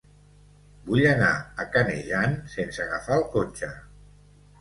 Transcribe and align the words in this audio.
Vull 0.85 1.03
anar 1.09 1.27
a 1.63 1.65
Canejan 1.75 2.33
sense 2.53 2.81
agafar 2.87 3.19
el 3.21 3.27
cotxe. 3.37 3.71